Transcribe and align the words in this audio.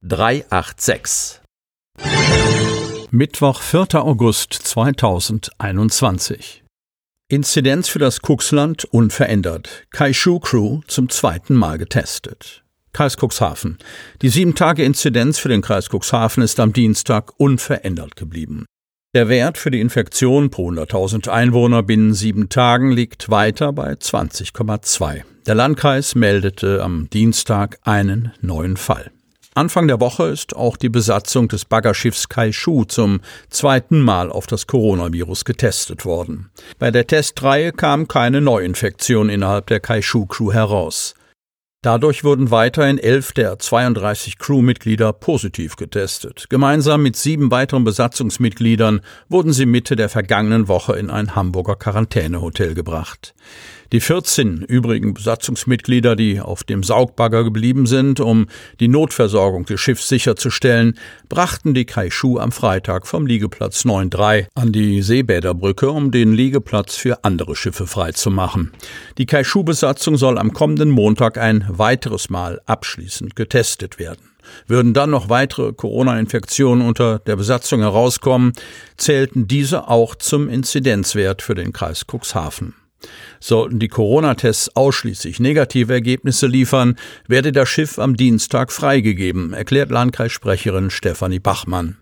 386. 0.00 1.40
Mittwoch, 3.10 3.60
4. 3.60 3.96
August 3.96 4.52
2021. 4.52 6.62
Inzidenz 7.28 7.88
für 7.88 7.98
das 7.98 8.20
Cuxland 8.22 8.84
unverändert. 8.84 9.88
Kaishu 9.90 10.38
Crew 10.38 10.82
zum 10.86 11.08
zweiten 11.08 11.56
Mal 11.56 11.78
getestet. 11.78 12.62
Kreis 12.92 13.16
Cuxhaven. 13.16 13.78
Die 14.22 14.30
7-Tage-Inzidenz 14.30 15.40
für 15.40 15.48
den 15.48 15.62
Kreis 15.62 15.88
Cuxhaven 15.90 16.44
ist 16.44 16.60
am 16.60 16.72
Dienstag 16.72 17.32
unverändert 17.36 18.14
geblieben. 18.14 18.66
Der 19.16 19.28
Wert 19.28 19.58
für 19.58 19.72
die 19.72 19.80
Infektion 19.80 20.50
pro 20.50 20.70
100.000 20.70 21.28
Einwohner 21.28 21.82
binnen 21.82 22.14
sieben 22.14 22.48
Tagen 22.48 22.92
liegt 22.92 23.30
weiter 23.30 23.72
bei 23.72 23.94
20,2. 23.94 25.24
Der 25.46 25.56
Landkreis 25.56 26.14
meldete 26.14 26.84
am 26.84 27.10
Dienstag 27.10 27.80
einen 27.82 28.32
neuen 28.40 28.76
Fall. 28.76 29.10
Anfang 29.58 29.88
der 29.88 29.98
Woche 29.98 30.28
ist 30.28 30.54
auch 30.54 30.76
die 30.76 30.88
Besatzung 30.88 31.48
des 31.48 31.64
Baggerschiffs 31.64 32.28
Kaishu 32.28 32.84
zum 32.84 33.20
zweiten 33.50 34.00
Mal 34.00 34.30
auf 34.30 34.46
das 34.46 34.68
Coronavirus 34.68 35.44
getestet 35.44 36.04
worden. 36.04 36.48
Bei 36.78 36.92
der 36.92 37.08
Testreihe 37.08 37.72
kam 37.72 38.06
keine 38.06 38.40
Neuinfektion 38.40 39.28
innerhalb 39.28 39.66
der 39.66 39.80
Kaishu-Crew 39.80 40.52
heraus. 40.52 41.16
Dadurch 41.82 42.24
wurden 42.24 42.50
weiterhin 42.50 42.98
elf 42.98 43.30
der 43.30 43.56
32 43.56 44.38
Crewmitglieder 44.38 45.12
positiv 45.12 45.76
getestet. 45.76 46.46
Gemeinsam 46.48 47.04
mit 47.04 47.14
sieben 47.14 47.52
weiteren 47.52 47.84
Besatzungsmitgliedern 47.84 49.00
wurden 49.28 49.52
sie 49.52 49.64
Mitte 49.64 49.94
der 49.94 50.08
vergangenen 50.08 50.66
Woche 50.66 50.96
in 50.96 51.08
ein 51.08 51.36
Hamburger 51.36 51.76
Quarantänehotel 51.76 52.74
gebracht. 52.74 53.32
Die 53.92 54.00
14 54.00 54.64
übrigen 54.68 55.14
Besatzungsmitglieder, 55.14 56.14
die 56.14 56.42
auf 56.42 56.62
dem 56.62 56.82
Saugbagger 56.82 57.42
geblieben 57.42 57.86
sind, 57.86 58.20
um 58.20 58.46
die 58.80 58.88
Notversorgung 58.88 59.64
des 59.64 59.80
Schiffs 59.80 60.08
sicherzustellen, 60.08 60.98
brachten 61.30 61.72
die 61.72 61.86
Kaishu 61.86 62.38
am 62.38 62.52
Freitag 62.52 63.06
vom 63.06 63.24
Liegeplatz 63.24 63.86
9.3 63.86 64.48
an 64.54 64.72
die 64.72 65.00
Seebäderbrücke, 65.00 65.90
um 65.90 66.10
den 66.10 66.34
Liegeplatz 66.34 66.96
für 66.96 67.24
andere 67.24 67.56
Schiffe 67.56 67.86
freizumachen. 67.86 68.72
Die 69.16 69.24
Kaishu-Besatzung 69.24 70.18
soll 70.18 70.36
am 70.36 70.52
kommenden 70.52 70.90
Montag 70.90 71.38
ein 71.38 71.67
weiteres 71.70 72.30
Mal 72.30 72.60
abschließend 72.66 73.36
getestet 73.36 73.98
werden. 73.98 74.30
Würden 74.66 74.94
dann 74.94 75.10
noch 75.10 75.28
weitere 75.28 75.72
Corona-Infektionen 75.72 76.86
unter 76.86 77.18
der 77.18 77.36
Besatzung 77.36 77.80
herauskommen, 77.80 78.52
zählten 78.96 79.46
diese 79.46 79.88
auch 79.88 80.14
zum 80.14 80.48
Inzidenzwert 80.48 81.42
für 81.42 81.54
den 81.54 81.72
Kreis 81.72 82.06
Cuxhaven. 82.06 82.74
Sollten 83.40 83.78
die 83.78 83.88
Corona-Tests 83.88 84.74
ausschließlich 84.74 85.38
negative 85.38 85.92
Ergebnisse 85.92 86.46
liefern, 86.46 86.96
werde 87.28 87.52
das 87.52 87.68
Schiff 87.68 87.98
am 87.98 88.16
Dienstag 88.16 88.72
freigegeben, 88.72 89.52
erklärt 89.52 89.90
Landkreissprecherin 89.90 90.90
Stefanie 90.90 91.38
Bachmann. 91.38 91.98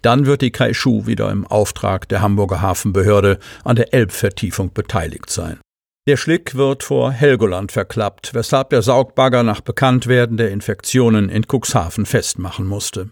Dann 0.00 0.26
wird 0.26 0.42
die 0.42 0.50
Kaischu 0.50 1.06
wieder 1.06 1.30
im 1.30 1.46
Auftrag 1.46 2.08
der 2.08 2.22
Hamburger 2.22 2.60
Hafenbehörde 2.60 3.38
an 3.62 3.76
der 3.76 3.94
Elbvertiefung 3.94 4.72
beteiligt 4.72 5.30
sein. 5.30 5.60
Der 6.08 6.16
Schlick 6.16 6.56
wird 6.56 6.82
vor 6.82 7.12
Helgoland 7.12 7.70
verklappt, 7.70 8.34
weshalb 8.34 8.70
der 8.70 8.82
Saugbagger 8.82 9.44
nach 9.44 9.60
Bekanntwerden 9.60 10.36
der 10.36 10.50
Infektionen 10.50 11.28
in 11.28 11.44
Cuxhaven 11.46 12.06
festmachen 12.06 12.66
musste. 12.66 13.10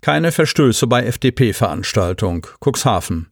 Keine 0.00 0.32
Verstöße 0.32 0.86
bei 0.86 1.04
FDP-Veranstaltung. 1.04 2.46
Cuxhaven. 2.64 3.28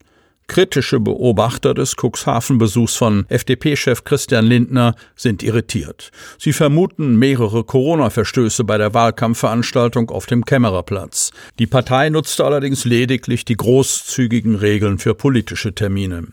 Kritische 0.51 0.99
Beobachter 0.99 1.73
des 1.73 1.95
Cuxhaven-Besuchs 1.95 2.97
von 2.97 3.25
FDP-Chef 3.29 4.03
Christian 4.03 4.45
Lindner 4.45 4.95
sind 5.15 5.43
irritiert. 5.43 6.11
Sie 6.37 6.51
vermuten 6.51 7.15
mehrere 7.15 7.63
Corona-Verstöße 7.63 8.65
bei 8.65 8.77
der 8.77 8.93
Wahlkampfveranstaltung 8.93 10.09
auf 10.09 10.25
dem 10.25 10.43
Kämmererplatz. 10.43 11.31
Die 11.57 11.67
Partei 11.67 12.09
nutzte 12.09 12.43
allerdings 12.43 12.83
lediglich 12.83 13.45
die 13.45 13.55
großzügigen 13.55 14.55
Regeln 14.55 14.97
für 14.97 15.15
politische 15.15 15.73
Termine. 15.73 16.27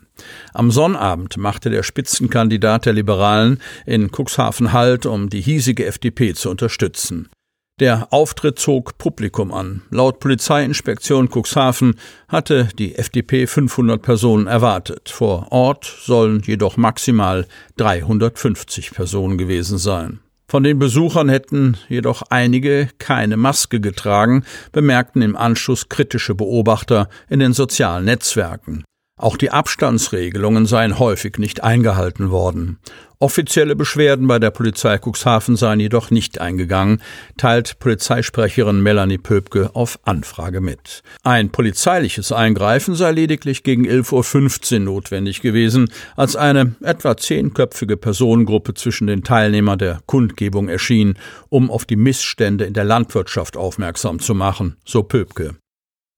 Am 0.53 0.69
Sonnabend 0.69 1.37
machte 1.37 1.69
der 1.69 1.83
Spitzenkandidat 1.83 2.87
der 2.87 2.91
Liberalen 2.91 3.61
in 3.85 4.09
Cuxhaven 4.11 4.73
Halt, 4.73 5.05
um 5.05 5.29
die 5.29 5.39
hiesige 5.39 5.85
FDP 5.85 6.33
zu 6.33 6.49
unterstützen. 6.49 7.29
Der 7.79 8.11
Auftritt 8.11 8.59
zog 8.59 8.97
Publikum 8.97 9.53
an. 9.53 9.83
Laut 9.89 10.19
Polizeiinspektion 10.19 11.29
Cuxhaven 11.29 11.95
hatte 12.27 12.67
die 12.77 12.95
FDP 12.95 13.47
500 13.47 14.01
Personen 14.01 14.47
erwartet. 14.47 15.09
Vor 15.09 15.53
Ort 15.53 15.85
sollen 15.85 16.41
jedoch 16.45 16.75
maximal 16.75 17.47
350 17.77 18.91
Personen 18.91 19.37
gewesen 19.37 19.77
sein. 19.77 20.19
Von 20.49 20.63
den 20.63 20.77
Besuchern 20.77 21.29
hätten 21.29 21.77
jedoch 21.87 22.23
einige 22.29 22.89
keine 22.97 23.37
Maske 23.37 23.79
getragen, 23.79 24.43
bemerkten 24.73 25.21
im 25.21 25.37
Anschluss 25.37 25.87
kritische 25.87 26.35
Beobachter 26.35 27.07
in 27.29 27.39
den 27.39 27.53
sozialen 27.53 28.03
Netzwerken. 28.03 28.83
Auch 29.19 29.35
die 29.35 29.51
Abstandsregelungen 29.51 30.65
seien 30.65 30.97
häufig 30.97 31.37
nicht 31.39 31.61
eingehalten 31.61 32.31
worden. 32.31 32.79
Offizielle 33.19 33.75
Beschwerden 33.75 34.27
bei 34.27 34.39
der 34.39 34.49
Polizei 34.49 34.97
Cuxhaven 34.97 35.57
seien 35.57 35.81
jedoch 35.81 36.09
nicht 36.09 36.39
eingegangen, 36.39 37.01
teilt 37.35 37.77
Polizeisprecherin 37.79 38.81
Melanie 38.81 39.17
Pöbke 39.17 39.71
auf 39.73 39.99
Anfrage 40.05 40.61
mit. 40.61 41.03
Ein 41.23 41.49
polizeiliches 41.49 42.31
Eingreifen 42.31 42.95
sei 42.95 43.11
lediglich 43.11 43.63
gegen 43.63 43.85
11.15 43.85 44.73
Uhr 44.73 44.79
notwendig 44.85 45.41
gewesen, 45.41 45.91
als 46.15 46.37
eine 46.37 46.77
etwa 46.81 47.17
zehnköpfige 47.17 47.97
Personengruppe 47.97 48.73
zwischen 48.73 49.07
den 49.07 49.25
Teilnehmern 49.25 49.79
der 49.79 49.99
Kundgebung 50.05 50.69
erschien, 50.69 51.17
um 51.49 51.69
auf 51.69 51.83
die 51.83 51.97
Missstände 51.97 52.63
in 52.63 52.73
der 52.73 52.85
Landwirtschaft 52.85 53.57
aufmerksam 53.57 54.19
zu 54.19 54.33
machen, 54.33 54.77
so 54.85 55.03
Pöbke. 55.03 55.55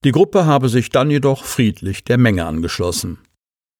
Die 0.04 0.12
Gruppe 0.12 0.48
habe 0.48 0.68
sich 0.68 0.90
dann 0.90 1.12
jedoch 1.12 1.46
friedlich 1.46 2.04
der 2.04 2.18
Menge 2.18 2.46
angeschlossen. 2.46 3.20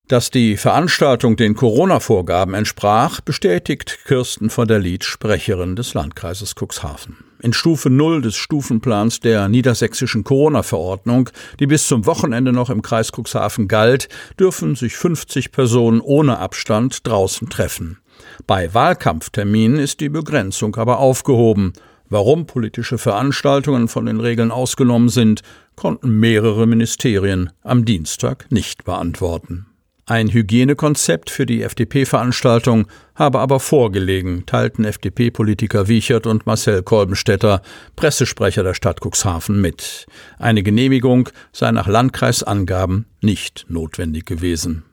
Dass 0.08 0.30
die 0.30 0.56
Veranstaltung 0.56 1.36
den 1.36 1.56
Corona-Vorgaben 1.56 2.54
entsprach, 2.54 3.22
bestätigt 3.22 3.98
Kirsten 4.06 4.52
von 4.52 4.68
der 4.68 4.78
Lied, 4.78 5.04
Sprecherin 5.04 5.76
des 5.76 5.96
Landkreises 5.96 6.54
Cuxhaven. 6.54 7.18
In 7.42 7.54
Stufe 7.54 7.90
0 7.90 8.22
des 8.22 8.36
Stufenplans 8.36 9.20
der 9.20 9.50
niedersächsischen 9.50 10.24
Corona-Verordnung, 10.24 11.32
die 11.60 11.66
bis 11.66 11.88
zum 11.88 12.06
Wochenende 12.06 12.52
noch 12.52 12.70
im 12.70 12.84
Kreis 12.84 13.12
Cuxhaven 13.12 13.68
galt, 13.68 14.08
dürfen 14.40 14.76
sich 14.76 14.96
50 14.98 15.52
Personen 15.52 16.02
ohne 16.02 16.38
Abstand 16.38 17.08
draußen 17.08 17.50
treffen. 17.50 17.98
Bei 18.46 18.72
Wahlkampfterminen 18.72 19.80
ist 19.80 20.02
die 20.02 20.10
Begrenzung 20.10 20.76
aber 20.76 21.00
aufgehoben. 21.00 21.74
Warum 22.12 22.46
politische 22.46 22.98
Veranstaltungen 22.98 23.88
von 23.88 24.06
den 24.06 24.20
Regeln 24.20 24.52
ausgenommen 24.52 25.08
sind, 25.08 25.44
konnten 25.78 26.20
mehrere 26.20 26.68
Ministerien 26.68 27.52
am 27.64 27.86
Dienstag 27.86 28.48
nicht 28.52 28.84
beantworten. 28.84 29.68
Ein 30.08 30.28
Hygienekonzept 30.28 31.30
für 31.30 31.46
die 31.46 31.62
FDP-Veranstaltung 31.62 32.88
habe 33.16 33.40
aber 33.40 33.62
vorgelegen, 33.62 34.46
teilten 34.46 34.84
FDP-Politiker 34.84 35.88
Wiechert 35.88 36.28
und 36.28 36.46
Marcel 36.46 36.84
Kolbenstädter, 36.84 37.62
Pressesprecher 37.96 38.64
der 38.64 38.74
Stadt 38.74 39.00
Cuxhaven, 39.00 39.62
mit. 39.62 40.06
Eine 40.38 40.64
Genehmigung 40.64 41.30
sei 41.54 41.72
nach 41.72 41.88
Landkreisangaben 41.88 43.06
nicht 43.22 43.68
notwendig 43.70 44.26
gewesen. 44.26 44.84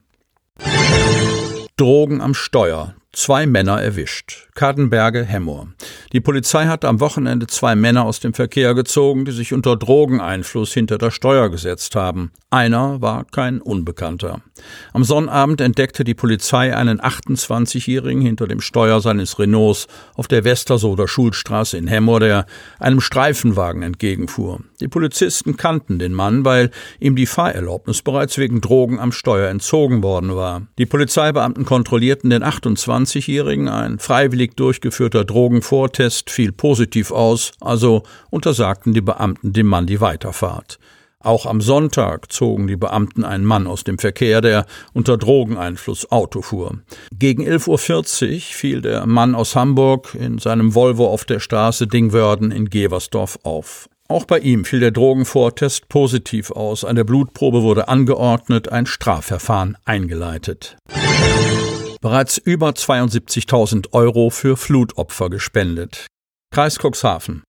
Drogen 1.76 2.20
am 2.20 2.34
Steuer. 2.34 2.94
Zwei 3.18 3.46
Männer 3.46 3.82
erwischt. 3.82 4.46
Kadenberge, 4.54 5.24
Hemmoor. 5.24 5.68
Die 6.12 6.20
Polizei 6.20 6.66
hat 6.66 6.84
am 6.84 7.00
Wochenende 7.00 7.48
zwei 7.48 7.74
Männer 7.74 8.04
aus 8.04 8.20
dem 8.20 8.32
Verkehr 8.32 8.74
gezogen, 8.74 9.24
die 9.24 9.32
sich 9.32 9.52
unter 9.52 9.76
Drogeneinfluss 9.76 10.72
hinter 10.72 10.98
der 10.98 11.10
Steuer 11.10 11.48
gesetzt 11.50 11.96
haben. 11.96 12.30
Einer 12.50 13.02
war 13.02 13.24
kein 13.24 13.60
Unbekannter. 13.60 14.40
Am 14.92 15.04
Sonnabend 15.04 15.60
entdeckte 15.60 16.02
die 16.02 16.14
Polizei 16.14 16.74
einen 16.74 17.00
28-Jährigen 17.00 18.22
hinter 18.22 18.46
dem 18.46 18.60
Steuer 18.60 19.00
seines 19.00 19.38
Renaults 19.38 19.86
auf 20.14 20.28
der 20.28 20.44
Westersoder 20.44 21.08
Schulstraße 21.08 21.76
in 21.76 21.88
Hemmoor, 21.88 22.20
der 22.20 22.46
einem 22.78 23.00
Streifenwagen 23.00 23.82
entgegenfuhr. 23.82 24.60
Die 24.80 24.88
Polizisten 24.88 25.56
kannten 25.56 25.98
den 25.98 26.14
Mann, 26.14 26.44
weil 26.44 26.70
ihm 27.00 27.16
die 27.16 27.26
Fahrerlaubnis 27.26 28.02
bereits 28.02 28.38
wegen 28.38 28.60
Drogen 28.60 28.98
am 28.98 29.12
Steuer 29.12 29.50
entzogen 29.50 30.02
worden 30.02 30.34
war. 30.34 30.62
Die 30.78 30.86
Polizeibeamten 30.86 31.64
kontrollierten 31.64 32.30
den 32.30 32.42
28-Jährigen. 33.08 33.68
Ein 33.68 33.98
freiwillig 33.98 34.56
durchgeführter 34.56 35.24
Drogenvortest 35.24 36.30
fiel 36.30 36.52
positiv 36.52 37.10
aus, 37.10 37.52
also 37.60 38.02
untersagten 38.30 38.94
die 38.94 39.00
Beamten 39.00 39.52
dem 39.52 39.66
Mann 39.66 39.86
die 39.86 40.00
Weiterfahrt. 40.00 40.78
Auch 41.20 41.46
am 41.46 41.60
Sonntag 41.60 42.30
zogen 42.30 42.68
die 42.68 42.76
Beamten 42.76 43.24
einen 43.24 43.44
Mann 43.44 43.66
aus 43.66 43.82
dem 43.82 43.98
Verkehr, 43.98 44.40
der 44.40 44.66
unter 44.92 45.16
Drogeneinfluss 45.16 46.12
Auto 46.12 46.42
fuhr. 46.42 46.78
Gegen 47.12 47.42
11.40 47.42 48.34
Uhr 48.34 48.40
fiel 48.40 48.82
der 48.82 49.04
Mann 49.04 49.34
aus 49.34 49.56
Hamburg 49.56 50.14
in 50.14 50.38
seinem 50.38 50.76
Volvo 50.76 51.08
auf 51.08 51.24
der 51.24 51.40
Straße 51.40 51.88
Dingwörden 51.88 52.52
in 52.52 52.70
Geversdorf 52.70 53.40
auf. 53.42 53.88
Auch 54.06 54.24
bei 54.24 54.38
ihm 54.38 54.64
fiel 54.64 54.80
der 54.80 54.92
Drogenvortest 54.92 55.88
positiv 55.88 56.52
aus. 56.52 56.84
Eine 56.84 57.04
Blutprobe 57.04 57.62
wurde 57.62 57.88
angeordnet, 57.88 58.70
ein 58.70 58.86
Strafverfahren 58.86 59.76
eingeleitet. 59.84 60.76
Bereits 62.00 62.38
über 62.38 62.70
72.000 62.70 63.92
Euro 63.92 64.30
für 64.30 64.56
Flutopfer 64.56 65.30
gespendet. 65.30 66.06
Kreis 66.54 66.78
Cuxhaven. 66.78 67.42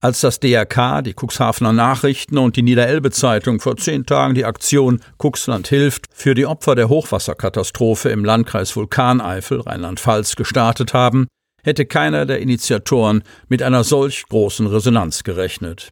Als 0.00 0.20
das 0.20 0.38
DRK, 0.38 1.02
die 1.02 1.14
Cuxhavener 1.14 1.72
Nachrichten 1.72 2.38
und 2.38 2.54
die 2.54 2.62
Niederelbe 2.62 3.10
Zeitung 3.10 3.58
vor 3.58 3.76
zehn 3.76 4.06
Tagen 4.06 4.34
die 4.34 4.44
Aktion 4.44 5.00
Cuxland 5.18 5.66
hilft 5.66 6.06
für 6.12 6.34
die 6.34 6.46
Opfer 6.46 6.76
der 6.76 6.88
Hochwasserkatastrophe 6.88 8.10
im 8.10 8.24
Landkreis 8.24 8.76
Vulkaneifel, 8.76 9.62
Rheinland-Pfalz, 9.62 10.36
gestartet 10.36 10.94
haben, 10.94 11.26
hätte 11.64 11.86
keiner 11.86 12.26
der 12.26 12.38
Initiatoren 12.38 13.24
mit 13.48 13.62
einer 13.62 13.82
solch 13.82 14.24
großen 14.28 14.68
Resonanz 14.68 15.24
gerechnet. 15.24 15.88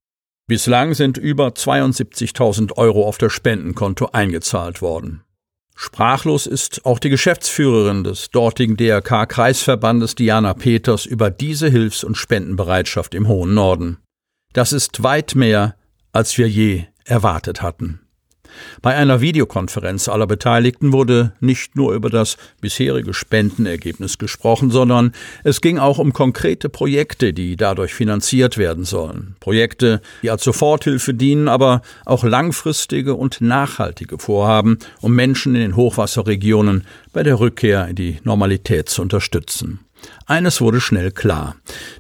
Bislang 0.47 0.95
sind 0.95 1.19
über 1.19 1.49
72.000 1.49 2.77
Euro 2.77 3.09
auf 3.09 3.19
das 3.19 3.33
Spendenkonto 3.33 4.11
eingezahlt 4.13 4.83
worden. 4.83 5.24
Sprachlos 5.77 6.47
ist 6.47 6.87
auch 6.87 6.99
die 6.99 7.11
Geschäftsführerin 7.11 8.05
des 8.05 8.31
dortigen 8.31 8.77
DRK-Kreisverbandes 8.77 10.15
Diana 10.15 10.55
Peters 10.55 11.05
über 11.05 11.31
diese 11.31 11.69
Hilfs- 11.69 12.05
und 12.05 12.17
Spendenbereitschaft 12.17 13.15
im 13.15 13.27
hohen 13.27 13.55
Norden. 13.55 13.99
Das 14.53 14.73
ist 14.73 15.03
weit 15.03 15.35
mehr, 15.35 15.75
als 16.13 16.39
wir 16.39 16.49
je 16.49 16.85
erwartet 17.05 17.61
hatten. 17.61 18.04
Bei 18.83 18.95
einer 18.95 19.21
Videokonferenz 19.21 20.09
aller 20.09 20.27
Beteiligten 20.27 20.93
wurde 20.93 21.33
nicht 21.41 21.77
nur 21.77 21.95
über 21.95 22.11
das 22.11 22.37
bisherige 22.61 23.15
Spendenergebnis 23.15 24.19
gesprochen, 24.19 24.71
sondern 24.71 25.13
es 25.43 25.61
ging 25.61 25.79
auch 25.79 25.99
um 25.99 26.13
konkrete 26.13 26.69
Projekte, 26.69 27.33
die 27.33 27.57
dadurch 27.57 27.95
finanziert 27.95 28.59
werden 28.59 28.85
sollen. 28.85 29.37
Projekte, 29.41 30.01
die 30.23 30.31
als 30.31 30.45
Soforthilfe 30.45 31.15
dienen, 31.15 31.49
aber 31.49 31.83
auch 32.05 32.25
langfristige 32.25 33.15
und 33.15 33.41
nachhaltige 33.41 34.19
Vorhaben, 34.19 34.79
um 35.01 35.15
Menschen 35.15 35.55
in 35.55 35.61
den 35.61 35.77
Hochwasserregionen 35.77 36.85
bei 37.13 37.23
der 37.23 37.41
Rückkehr 37.41 37.89
in 37.89 37.97
die 37.97 38.19
Normalität 38.25 38.89
zu 38.89 39.03
unterstützen. 39.03 39.84
Eines 40.27 40.61
wurde 40.61 40.81
schnell 40.81 41.11
klar. 41.11 41.57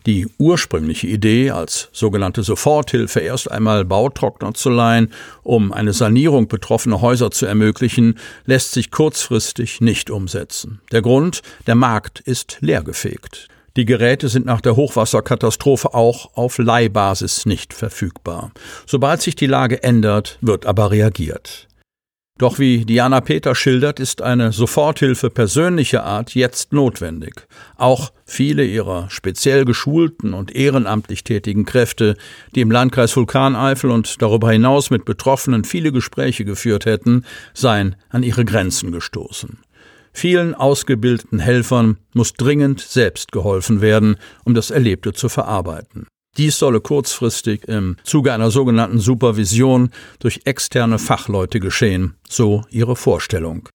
Die 0.06 0.26
ursprüngliche 0.38 1.06
Idee, 1.06 1.50
als 1.50 1.88
sogenannte 1.92 2.42
Soforthilfe 2.42 3.20
erst 3.20 3.50
einmal 3.50 3.84
Bautrockner 3.84 4.54
zu 4.54 4.70
leihen, 4.70 5.12
um 5.42 5.72
eine 5.72 5.92
Sanierung 5.92 6.48
betroffener 6.48 7.00
Häuser 7.00 7.30
zu 7.30 7.46
ermöglichen, 7.46 8.18
lässt 8.46 8.72
sich 8.72 8.90
kurzfristig 8.90 9.80
nicht 9.80 10.10
umsetzen. 10.10 10.80
Der 10.92 11.02
Grund, 11.02 11.42
der 11.66 11.74
Markt 11.74 12.20
ist 12.20 12.58
leergefegt. 12.60 13.48
Die 13.76 13.84
Geräte 13.84 14.28
sind 14.28 14.46
nach 14.46 14.60
der 14.60 14.76
Hochwasserkatastrophe 14.76 15.94
auch 15.94 16.36
auf 16.36 16.58
Leihbasis 16.58 17.44
nicht 17.44 17.74
verfügbar. 17.74 18.52
Sobald 18.86 19.20
sich 19.20 19.34
die 19.34 19.46
Lage 19.46 19.82
ändert, 19.82 20.38
wird 20.40 20.64
aber 20.64 20.92
reagiert. 20.92 21.66
Doch 22.36 22.58
wie 22.58 22.84
Diana 22.84 23.20
Peter 23.20 23.54
schildert, 23.54 24.00
ist 24.00 24.20
eine 24.20 24.50
Soforthilfe 24.50 25.30
persönlicher 25.30 26.02
Art 26.04 26.34
jetzt 26.34 26.72
notwendig. 26.72 27.46
Auch 27.76 28.12
viele 28.24 28.64
ihrer 28.64 29.08
speziell 29.08 29.64
geschulten 29.64 30.34
und 30.34 30.52
ehrenamtlich 30.52 31.22
tätigen 31.22 31.64
Kräfte, 31.64 32.16
die 32.56 32.60
im 32.60 32.72
Landkreis 32.72 33.16
Vulkaneifel 33.16 33.88
und 33.88 34.20
darüber 34.20 34.50
hinaus 34.50 34.90
mit 34.90 35.04
Betroffenen 35.04 35.62
viele 35.62 35.92
Gespräche 35.92 36.44
geführt 36.44 36.86
hätten, 36.86 37.24
seien 37.52 37.94
an 38.08 38.24
ihre 38.24 38.44
Grenzen 38.44 38.90
gestoßen. 38.90 39.58
Vielen 40.12 40.54
ausgebildeten 40.54 41.38
Helfern 41.38 41.98
muss 42.14 42.32
dringend 42.32 42.80
selbst 42.80 43.30
geholfen 43.30 43.80
werden, 43.80 44.16
um 44.44 44.54
das 44.54 44.72
Erlebte 44.72 45.12
zu 45.12 45.28
verarbeiten. 45.28 46.08
Dies 46.36 46.58
solle 46.58 46.80
kurzfristig 46.80 47.68
im 47.68 47.96
Zuge 48.02 48.32
einer 48.32 48.50
sogenannten 48.50 48.98
Supervision 48.98 49.90
durch 50.18 50.42
externe 50.44 50.98
Fachleute 50.98 51.60
geschehen, 51.60 52.14
so 52.28 52.64
ihre 52.70 52.96
Vorstellung. 52.96 53.68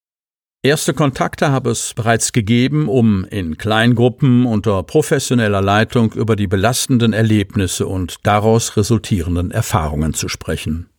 Erste 0.62 0.94
Kontakte 0.94 1.52
habe 1.52 1.70
es 1.70 1.94
bereits 1.94 2.34
gegeben, 2.34 2.90
um 2.90 3.24
in 3.24 3.58
Kleingruppen 3.58 4.46
unter 4.46 4.84
professioneller 4.84 5.62
Leitung 5.62 6.12
über 6.12 6.36
die 6.36 6.48
belastenden 6.48 7.14
Erlebnisse 7.14 7.88
und 7.88 8.18
daraus 8.24 8.76
resultierenden 8.76 9.52
Erfahrungen 9.52 10.14
zu 10.14 10.28
sprechen. 10.28 10.90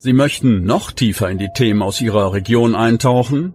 Sie 0.00 0.12
möchten 0.12 0.64
noch 0.64 0.90
tiefer 0.90 1.30
in 1.30 1.38
die 1.38 1.50
Themen 1.54 1.82
aus 1.82 2.00
Ihrer 2.00 2.32
Region 2.32 2.74
eintauchen? 2.74 3.54